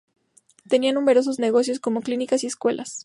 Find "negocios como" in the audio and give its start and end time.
1.37-2.01